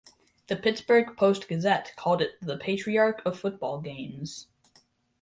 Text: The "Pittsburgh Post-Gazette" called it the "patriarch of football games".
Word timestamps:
The 0.47 0.55
"Pittsburgh 0.55 1.15
Post-Gazette" 1.15 1.93
called 1.95 2.23
it 2.23 2.31
the 2.41 2.57
"patriarch 2.57 3.21
of 3.23 3.37
football 3.39 3.79
games". 3.81 4.47